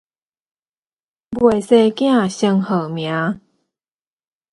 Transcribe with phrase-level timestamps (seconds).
[1.39, 3.39] 未生子，先號名